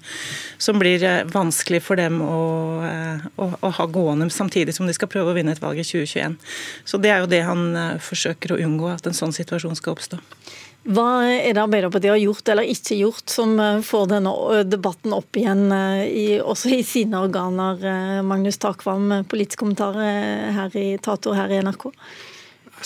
som, 0.57 0.79
blir 0.79 1.03
eh, 1.03 1.25
vanskelig 1.31 1.81
for 1.83 1.99
dem 1.99 2.21
å, 2.23 2.39
eh, 2.87 3.27
å, 3.35 3.49
å, 3.59 3.73
ha 3.79 3.87
gående 3.91 4.29
samtidig 4.31 4.75
som 4.77 4.87
de 4.87 4.95
skal 4.95 5.11
prøve 5.11 5.33
å 5.33 5.37
vinne 5.37 5.55
et 5.55 5.63
valg 5.63 5.81
i 5.81 5.87
2021. 5.87 6.39
Så 6.87 7.01
Det 7.03 7.11
er 7.11 7.23
jo 7.23 7.31
det 7.31 7.43
han 7.47 7.99
forsøker 7.99 8.55
å 8.55 8.61
unngå, 8.63 8.87
at 8.93 9.07
en 9.09 9.17
sånn 9.17 9.35
situasjon 9.35 9.75
skal 9.75 9.97
oppstå. 9.97 10.21
Hva 10.85 11.25
er 11.25 11.55
det 11.55 11.63
Arbeiderpartiet 11.63 12.13
har 12.13 12.21
gjort 12.21 12.49
eller 12.53 12.69
ikke 12.69 12.99
gjort 12.99 13.31
som 13.33 13.55
eh, 13.57 13.81
får 13.81 14.11
denne 14.11 14.33
debatten 14.69 15.15
opp 15.17 15.39
igjen, 15.39 15.65
i, 16.05 16.37
også 16.37 16.75
i 16.77 16.83
sine 16.85 17.23
organer? 17.25 17.81
Magnus 18.25 18.61
Takvam, 18.61 19.23
politisk 19.29 19.63
kommentar 19.63 19.97
her 19.97 20.77
i 20.77 20.95
Tato 21.01 21.33
her 21.33 21.49
i 21.49 21.61
NRK. 21.65 21.89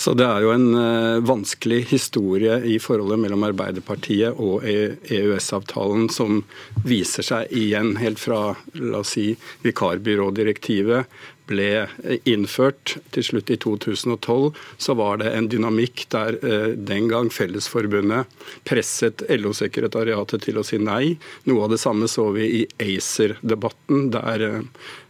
Så 0.00 0.14
Det 0.16 0.24
er 0.24 0.44
jo 0.46 0.52
en 0.54 1.24
vanskelig 1.26 1.80
historie 1.90 2.54
i 2.64 2.78
forholdet 2.80 3.20
mellom 3.20 3.42
Arbeiderpartiet 3.50 4.38
og 4.38 4.62
EØS-avtalen 4.64 6.06
e 6.06 6.14
som 6.14 6.38
viser 6.86 7.26
seg 7.26 7.50
igjen 7.52 7.96
helt 8.00 8.22
fra 8.22 8.54
la 8.78 9.02
oss 9.02 9.16
si, 9.18 9.34
vikarbyrådirektivet 9.66 11.10
ble 11.50 11.86
innført 12.28 12.96
til 13.14 13.26
slutt 13.26 13.50
i 13.52 13.58
2012, 13.60 14.54
så 14.78 14.96
var 14.98 15.20
det 15.20 15.34
en 15.34 15.50
dynamikk 15.50 16.06
der 16.14 16.38
uh, 16.44 16.70
den 16.74 17.10
gang 17.10 17.30
Fellesforbundet 17.34 18.30
presset 18.68 19.26
LO-sekretariatet 19.28 20.46
til 20.46 20.60
å 20.60 20.66
si 20.66 20.80
nei. 20.80 21.16
Noe 21.50 21.66
av 21.66 21.74
det 21.74 21.82
samme 21.82 22.08
så 22.10 22.30
vi 22.36 22.48
i 22.62 22.64
ACER-debatten, 22.80 24.10
der 24.14 24.48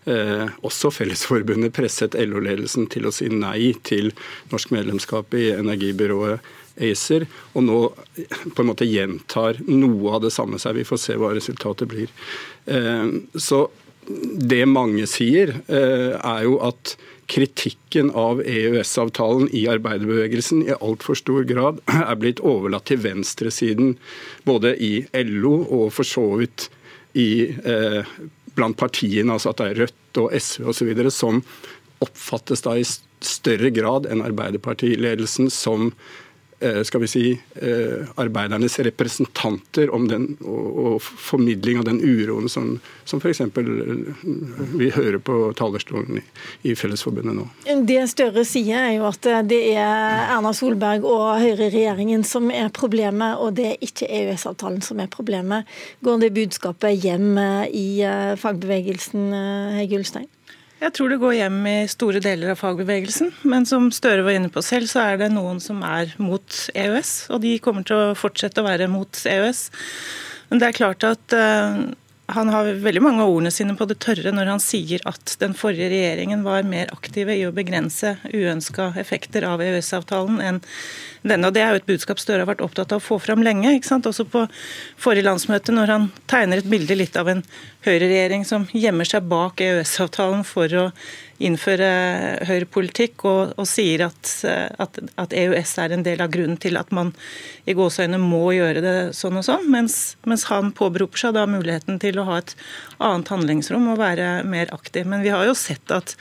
Eh, 0.04 0.48
også 0.64 0.88
Fellesforbundet 0.90 1.74
presset 1.76 2.16
LO-ledelsen 2.16 2.86
til 2.88 3.04
å 3.04 3.12
si 3.12 3.28
nei 3.28 3.74
til 3.84 4.08
norsk 4.48 4.72
medlemskap 4.72 5.34
i 5.36 5.50
energibyrået 5.52 6.40
ACER, 6.80 7.26
og 7.52 7.66
nå 7.66 7.78
på 8.54 8.62
en 8.62 8.70
måte 8.70 8.88
gjentar 8.88 9.60
noe 9.68 10.14
av 10.16 10.24
det 10.24 10.32
samme 10.32 10.60
seg. 10.62 10.78
Vi 10.78 10.86
får 10.88 11.02
se 11.02 11.18
hva 11.20 11.34
resultatet 11.36 11.90
blir. 11.90 12.08
Eh, 12.64 13.12
så 13.36 13.66
det 14.08 14.64
mange 14.66 15.06
sier, 15.10 15.54
eh, 15.68 16.12
er 16.16 16.42
jo 16.46 16.58
at 16.64 16.96
kritikken 17.30 18.10
av 18.18 18.40
EØS-avtalen 18.42 19.50
i 19.54 19.66
arbeiderbevegelsen 19.70 20.64
i 20.66 20.74
altfor 20.74 21.18
stor 21.18 21.46
grad 21.46 21.78
er 22.10 22.18
blitt 22.18 22.42
overlatt 22.42 22.88
til 22.90 23.02
venstresiden, 23.04 23.94
både 24.48 24.74
i 24.82 25.06
LO 25.26 25.60
og 25.62 25.92
for 25.94 26.08
så 26.08 26.26
vidt 26.40 26.68
i 27.18 27.50
eh, 27.50 28.02
blant 28.56 28.78
partiene, 28.78 29.36
altså 29.36 29.52
at 29.52 29.60
det 29.60 29.68
er 29.68 29.84
Rødt 29.84 30.22
og 30.24 30.34
SV 30.34 30.72
osv., 30.72 30.90
som 31.14 31.44
oppfattes 32.02 32.64
da 32.64 32.74
i 32.80 32.86
større 32.86 33.70
grad 33.74 34.08
enn 34.10 34.24
Arbeiderpartiledelsen 34.24 35.50
som 35.52 35.92
skal 36.84 37.00
vi 37.00 37.08
si, 37.08 37.40
eh, 37.54 38.08
arbeidernes 38.20 38.78
representanter 38.78 39.90
om 39.94 40.08
den, 40.08 40.36
og, 40.44 40.66
og 40.84 41.02
formidling 41.02 41.80
av 41.80 41.86
den 41.88 42.00
uroen 42.04 42.48
som, 42.52 42.74
som 43.08 43.20
f.eks. 43.22 43.40
Eh, 43.40 44.24
vi 44.76 44.90
hører 44.92 45.18
på 45.24 45.38
talerstolen 45.56 46.20
i, 46.20 46.24
i, 46.62 46.74
Fellesforbundet 46.76 47.36
nå. 47.38 47.46
Det 47.88 48.00
Støre 48.12 48.44
sier 48.48 48.90
er 48.90 48.94
jo 48.98 49.06
at 49.08 49.24
det 49.48 49.60
er 49.72 50.26
Erna 50.36 50.52
Solberg 50.56 51.06
og 51.08 51.40
Høyre-regjeringen 51.40 52.24
som 52.28 52.50
er 52.52 52.68
problemet, 52.76 53.40
og 53.40 53.56
det 53.56 53.70
er 53.72 53.86
ikke 53.86 54.08
EØS-avtalen 54.08 54.82
som 54.84 55.00
er 55.00 55.08
problemet. 55.12 55.68
Går 56.04 56.26
det 56.26 56.34
budskapet 56.36 57.00
hjem 57.00 57.40
i 57.72 58.02
fagbevegelsen, 58.40 59.30
Hege 59.78 60.00
Ulstein? 60.00 60.28
Jeg 60.80 60.94
tror 60.96 61.12
det 61.12 61.18
går 61.20 61.34
hjem 61.36 61.58
i 61.68 61.78
store 61.92 62.22
deler 62.24 62.54
av 62.54 62.60
fagbevegelsen. 62.62 63.34
Men 63.52 63.66
som 63.68 63.90
Støre 63.92 64.24
var 64.24 64.38
inne 64.38 64.48
på 64.52 64.62
selv, 64.64 64.88
så 64.88 65.02
er 65.10 65.18
det 65.20 65.32
noen 65.34 65.60
som 65.60 65.82
er 65.84 66.14
mot 66.16 66.60
EØS. 66.72 67.10
Og 67.34 67.42
de 67.44 67.58
kommer 67.60 67.84
til 67.84 67.98
å 67.98 68.14
fortsette 68.16 68.62
å 68.62 68.68
være 68.68 68.88
mot 68.88 69.20
EØS. 69.28 69.66
Men 70.48 70.62
det 70.62 70.70
er 70.70 70.78
klart 70.78 71.04
at 71.04 71.36
uh, 71.36 71.84
han 72.34 72.48
har 72.48 72.72
veldig 72.82 73.02
mange 73.02 73.24
av 73.24 73.30
ordene 73.32 73.52
sine 73.54 73.74
på 73.78 73.86
det 73.90 73.98
tørre 74.02 74.32
når 74.34 74.52
han 74.54 74.62
sier 74.62 75.02
at 75.08 75.34
den 75.42 75.54
forrige 75.58 75.90
regjeringen 75.92 76.44
var 76.46 76.66
mer 76.68 76.90
aktive 76.94 77.34
i 77.36 77.44
å 77.46 77.54
begrense 77.54 78.16
uønska 78.32 78.90
effekter 79.00 79.46
av 79.48 79.62
EØS-avtalen 79.64 80.40
enn 80.44 80.60
denne. 81.22 81.48
og 81.48 81.54
Det 81.54 81.64
er 81.64 81.74
jo 81.74 81.80
et 81.82 81.88
budskap 81.90 82.22
Støre 82.22 82.44
har 82.44 82.50
vært 82.50 82.64
opptatt 82.64 82.94
av 82.94 83.02
å 83.02 83.04
få 83.04 83.18
fram 83.22 83.44
lenge. 83.46 83.72
Også 83.80 84.26
på 84.30 84.46
forrige 85.00 85.26
landsmøte, 85.26 85.74
når 85.74 85.94
han 85.94 86.08
tegner 86.30 86.62
et 86.62 86.70
bilde 86.70 86.96
litt 86.98 87.18
av 87.20 87.28
en 87.32 87.44
høyreregjering 87.86 88.44
som 88.44 88.66
gjemmer 88.76 89.08
seg 89.08 89.26
bak 89.30 89.60
EØS-avtalen 89.64 90.42
for 90.44 90.72
å 90.76 90.84
innføre 91.40 91.88
høyrepolitikk, 92.48 93.24
og, 93.24 93.54
og 93.56 93.68
sier 93.68 94.04
at, 94.10 94.32
at, 94.82 95.00
at, 95.16 95.32
EØS 95.32 95.72
er 95.80 95.94
en 95.96 96.04
del 96.04 96.20
av 96.20 96.32
grunnen 96.34 96.60
til 96.60 96.76
at 96.76 96.92
man 96.92 97.14
i 97.64 97.74
gåseøyne 97.76 98.20
må 98.20 98.42
gjøre 98.52 98.84
det 98.84 98.96
sånn 99.16 99.40
og 99.40 99.46
sånn, 99.48 99.66
mens, 99.72 99.98
mens 100.28 100.44
han 100.52 100.74
påberoper 100.76 101.24
seg 101.24 101.36
da 101.38 101.46
muligheten 101.48 102.00
til 102.02 102.20
å 102.20 102.28
ha 102.28 102.40
et 102.42 102.54
annet 103.00 103.32
handlingsrom 103.32 103.88
og 103.94 104.02
være 104.02 104.32
mer 104.44 104.72
aktiv. 104.76 105.08
Men 105.08 105.24
vi 105.24 105.32
har 105.32 105.48
jo 105.48 105.56
sett 105.56 105.96
at 105.96 106.16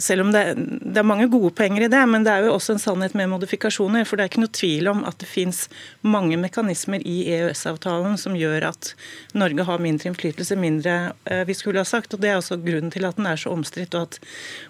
selv 0.00 0.22
om 0.22 0.30
det, 0.32 0.42
det, 0.56 0.96
er 1.00 1.04
mange 1.04 1.26
gode 1.28 1.50
poenger 1.52 1.84
i 1.84 1.88
det, 1.92 2.00
men 2.08 2.24
det 2.24 2.32
er 2.32 2.46
jo 2.46 2.54
også 2.54 2.76
en 2.76 2.80
sannhet 2.80 3.16
med 3.18 3.28
modifikasjoner. 3.32 4.06
For 4.08 4.16
det 4.16 4.24
er 4.24 4.30
ikke 4.30 4.44
noe 4.44 4.54
tvil 4.56 4.88
om 4.88 5.02
at 5.08 5.18
det 5.20 5.28
finnes 5.28 5.64
mange 6.06 6.38
mekanismer 6.40 7.02
i 7.04 7.16
EØS-avtalen 7.34 8.16
som 8.20 8.38
gjør 8.38 8.70
at 8.70 8.92
Norge 9.36 9.66
har 9.68 9.82
mindre 9.82 10.08
innflytelse, 10.08 10.56
mindre 10.56 10.94
eh, 11.24 11.42
vi 11.48 11.56
skulle 11.58 11.82
ha 11.82 11.88
sagt. 11.88 12.14
og 12.14 12.22
Det 12.22 12.30
er 12.30 12.38
også 12.38 12.60
grunnen 12.62 12.94
til 12.94 13.04
at 13.08 13.18
den 13.20 13.28
er 13.28 13.40
så 13.40 13.52
omstridt, 13.52 13.98
og 13.98 14.08
at 14.08 14.20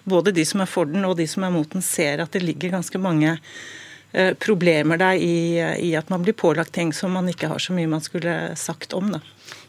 både 0.03 0.35
de 0.35 0.45
som 0.49 0.65
er 0.65 0.73
for 0.73 0.89
den 0.89 1.07
og 1.07 1.15
de 1.21 1.29
som 1.29 1.47
er 1.47 1.55
mot 1.55 1.71
den, 1.71 1.85
ser 1.85 2.25
at 2.25 2.35
det 2.35 2.43
ligger 2.43 2.75
ganske 2.75 2.99
mange 3.01 3.37
eh, 3.37 3.55
problemer 4.43 4.99
der 4.99 5.19
i, 5.19 5.55
i 5.79 5.93
at 5.95 6.09
man 6.11 6.25
blir 6.25 6.35
pålagt 6.35 6.73
ting 6.75 6.89
som 6.93 7.13
man 7.15 7.29
ikke 7.31 7.47
har 7.47 7.61
så 7.63 7.75
mye 7.75 7.87
man 7.87 8.03
skulle 8.03 8.55
sagt 8.59 8.93
om. 8.97 9.13
da. 9.15 9.21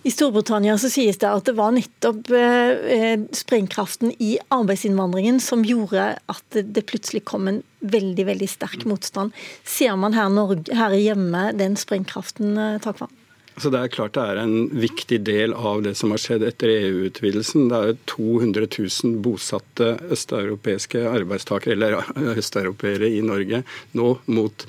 I 0.03 0.11
Storbritannia 0.11 0.75
så 0.83 0.91
sies 0.91 1.19
det 1.23 1.29
at 1.31 1.47
det 1.47 1.55
var 1.55 1.75
nettopp 1.75 2.31
eh, 2.35 3.23
sprengkraften 3.39 4.11
i 4.19 4.35
arbeidsinnvandringen 4.51 5.39
som 5.43 5.63
gjorde 5.67 6.09
at 6.19 6.59
det 6.59 6.87
plutselig 6.91 7.23
kom 7.31 7.47
en 7.47 7.61
veldig 7.87 8.27
veldig 8.27 8.49
sterk 8.51 8.87
motstand. 8.91 9.31
Ser 9.63 9.95
man 9.99 10.17
her, 10.19 10.27
Norge, 10.33 10.75
her 10.75 10.97
hjemme 10.99 11.51
den 11.59 11.79
sprengkraften, 11.79 12.57
eh, 12.59 12.81
Takvam? 12.83 13.15
Så 13.57 13.71
Det 13.71 13.81
er 13.83 13.93
klart 13.93 14.15
det 14.17 14.23
er 14.25 14.41
en 14.41 14.71
viktig 14.73 15.19
del 15.27 15.53
av 15.53 15.83
det 15.85 15.93
som 15.99 16.15
har 16.15 16.21
skjedd 16.23 16.45
etter 16.47 16.73
EU-utvidelsen. 16.73 17.69
Det 17.69 17.79
er 17.79 17.91
jo 17.91 17.99
200 18.15 18.69
000 18.79 19.19
bosatte 19.25 19.91
østeuropeiske 20.15 21.05
arbeidstakere, 21.11 21.77
eller 21.77 22.39
østeuropeere 22.39 23.11
i 23.13 23.21
Norge 23.25 23.63
nå 23.99 24.09
mot 24.33 24.67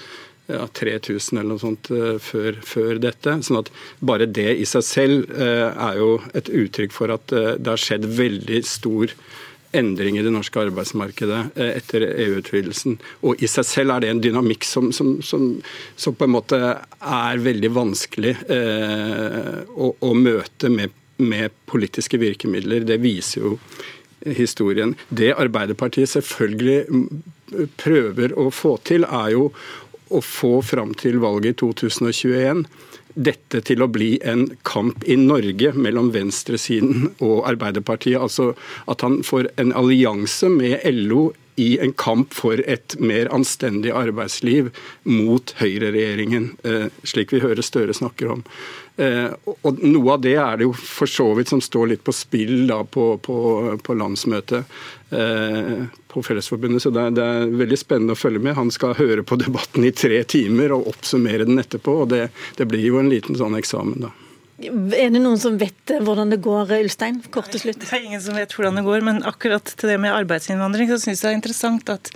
ja, 0.51 0.65
3000 0.67 1.39
eller 1.39 1.53
noe 1.53 1.61
sånt 1.61 1.87
uh, 1.95 2.17
før, 2.19 2.59
før, 2.67 2.99
dette. 2.99 3.37
sånn 3.47 3.61
at 3.61 3.71
Bare 4.03 4.27
det 4.27 4.51
i 4.59 4.67
seg 4.67 4.83
selv 4.83 5.31
uh, 5.31 5.71
er 5.71 6.01
jo 6.01 6.11
et 6.35 6.51
uttrykk 6.51 6.91
for 6.95 7.15
at 7.15 7.31
det 7.31 7.69
har 7.69 7.79
skjedd 7.79 8.09
veldig 8.19 8.59
stor 8.67 9.15
endring 9.75 10.17
i 10.17 10.23
det 10.25 10.31
norske 10.33 10.61
arbeidsmarkedet 10.61 11.57
etter 11.57 12.05
EU-utvidelsen. 12.07 12.97
Og 13.25 13.41
I 13.43 13.49
seg 13.51 13.67
selv 13.67 13.95
er 13.95 14.03
det 14.03 14.11
en 14.13 14.23
dynamikk 14.23 14.67
som, 14.67 14.91
som, 14.95 15.15
som, 15.25 15.47
som 15.95 16.17
på 16.17 16.27
en 16.27 16.35
måte 16.35 16.59
er 16.59 17.43
veldig 17.43 17.71
vanskelig 17.73 18.35
å, 18.49 19.93
å, 19.97 20.13
møte 20.13 20.71
med, 20.73 20.93
med 21.17 21.55
politiske 21.69 22.19
virkemidler. 22.21 22.85
Det 22.87 22.99
viser 23.03 23.41
jo 23.41 23.55
historien. 24.37 24.95
Det 25.09 25.33
Arbeiderpartiet 25.35 26.13
selvfølgelig 26.13 27.67
prøver 27.81 28.35
å 28.39 28.49
få 28.53 28.77
til, 28.87 29.05
er 29.09 29.33
jo 29.35 29.49
å 30.13 30.21
få 30.21 30.59
fram 30.65 30.93
til 30.97 31.19
valget 31.23 31.57
i 31.57 31.59
2021 31.63 32.65
dette 33.13 33.61
til 33.67 33.83
å 33.83 33.89
bli 33.91 34.15
en 34.25 34.47
kamp 34.67 35.03
i 35.05 35.17
Norge 35.19 35.73
mellom 35.77 36.11
venstresiden 36.15 37.11
og 37.19 37.43
Arbeiderpartiet. 37.49 38.19
Altså 38.19 38.53
at 38.89 39.05
han 39.05 39.21
får 39.25 39.51
en 39.61 39.73
allianse 39.77 40.49
med 40.51 40.81
LO 40.89 41.31
i 41.55 41.77
en 41.83 41.93
kamp 41.93 42.33
for 42.33 42.61
et 42.69 42.95
mer 42.99 43.29
anstendig 43.33 43.93
arbeidsliv 43.95 44.71
mot 45.09 45.53
høyreregjeringen, 45.59 46.49
eh, 46.63 46.87
slik 47.03 47.33
vi 47.33 47.43
hører 47.43 47.61
Støre 47.65 47.93
snakker 47.93 48.31
om. 48.33 48.43
Eh, 48.97 49.31
og 49.65 49.79
Noe 49.81 50.13
av 50.13 50.21
det 50.21 50.35
er 50.37 50.57
det 50.59 50.67
jo 50.67 50.73
for 50.77 51.09
så 51.09 51.25
vidt 51.37 51.49
som 51.49 51.61
står 51.61 51.87
litt 51.89 52.03
på 52.05 52.13
spill 52.13 52.67
da 52.69 52.83
på, 52.85 53.15
på, 53.25 53.37
på 53.81 53.95
landsmøtet 53.97 54.69
eh, 55.09 55.85
på 56.13 56.25
Fellesforbundet. 56.25 56.83
Så 56.83 56.93
det 56.93 57.07
er, 57.07 57.15
det 57.17 57.25
er, 57.25 57.55
veldig 57.63 57.79
spennende 57.81 58.17
å 58.17 58.19
følge 58.19 58.43
med. 58.43 58.57
Han 58.59 58.73
skal 58.73 58.97
høre 58.99 59.25
på 59.25 59.39
debatten 59.41 59.85
i 59.87 59.93
tre 59.97 60.21
timer 60.29 60.75
og 60.75 60.91
oppsummere 60.93 61.49
den 61.49 61.61
etterpå. 61.61 62.03
og 62.03 62.13
Det, 62.13 62.27
det 62.59 62.69
blir 62.69 62.85
jo 62.85 63.01
en 63.01 63.09
liten 63.13 63.39
sånn 63.39 63.57
eksamen, 63.57 64.05
da. 64.07 64.13
Er 64.69 65.13
det 65.13 65.21
noen 65.21 65.39
som 65.41 65.59
vet 65.61 65.95
hvordan 66.03 66.33
det 66.33 66.41
går, 66.43 66.71
Ulstein? 66.79 67.21
Kort 67.33 67.51
til 67.53 67.65
slutt. 67.65 67.81
Det 67.83 67.91
er 67.93 68.05
ingen 68.07 68.21
som 68.23 68.37
vet 68.37 68.53
hvordan 68.55 68.79
det 68.79 68.85
går, 68.87 69.05
men 69.05 69.23
akkurat 69.27 69.75
til 69.75 69.93
det 69.93 69.99
med 70.01 70.15
arbeidsinnvandring 70.15 70.91
så 70.91 70.99
syns 71.01 71.23
jeg 71.23 71.29
det 71.29 71.33
er 71.33 71.41
interessant 71.41 71.93
at 71.93 72.13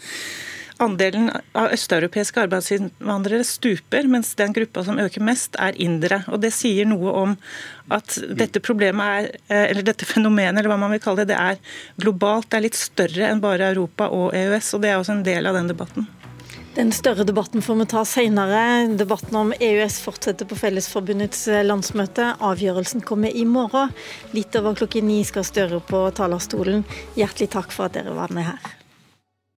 Andelen 0.78 1.32
av 1.58 1.72
østeuropeiske 1.74 2.44
arbeidsinnvandrere 2.44 3.46
stuper, 3.48 4.06
mens 4.12 4.36
den 4.38 4.54
gruppa 4.54 4.84
som 4.86 5.00
øker 5.02 5.24
mest, 5.26 5.58
er 5.58 5.78
indere. 5.82 6.22
Og 6.30 6.42
Det 6.42 6.52
sier 6.54 6.86
noe 6.86 7.14
om 7.18 7.34
at 7.90 8.20
dette 8.38 8.62
problemet 8.62 9.02
er, 9.02 9.32
eh, 9.50 9.72
eller 9.72 9.82
dette 9.82 10.06
fenomenet, 10.06 10.60
eller 10.60 10.70
hva 10.70 10.78
man 10.78 10.94
vil 10.94 11.02
kalle 11.02 11.26
det, 11.26 11.34
det 11.34 11.40
er 11.40 11.58
globalt. 11.98 12.50
Det 12.50 12.58
er 12.58 12.68
litt 12.68 12.78
større 12.78 13.32
enn 13.32 13.42
bare 13.42 13.74
Europa 13.74 14.10
og 14.10 14.36
EØS, 14.36 14.74
og 14.76 14.82
det 14.82 14.92
er 14.92 15.00
også 15.00 15.18
en 15.18 15.24
del 15.24 15.48
av 15.48 15.58
den 15.58 15.74
debatten. 15.74 16.08
Den 16.78 16.92
større 16.92 17.24
debatten 17.24 17.62
får 17.62 17.76
vi 17.76 17.86
ta 17.90 18.04
senere. 18.06 18.60
Debatten 18.98 19.36
om 19.36 19.54
EØS 19.60 19.96
fortsetter 20.04 20.46
på 20.46 20.60
Fellesforbundets 20.60 21.48
eh, 21.50 21.64
landsmøte. 21.66 22.36
Avgjørelsen 22.38 23.02
kommer 23.02 23.34
i 23.34 23.48
morgen. 23.50 23.96
Litt 24.38 24.54
over 24.62 24.78
klokken 24.78 25.10
ni 25.10 25.24
skal 25.26 25.48
Støre 25.48 25.82
på 25.82 26.06
talerstolen. 26.14 26.86
Hjertelig 27.18 27.50
takk 27.58 27.74
for 27.74 27.90
at 27.90 27.98
dere 27.98 28.14
var 28.14 28.30
med 28.30 28.52
her. 28.52 28.77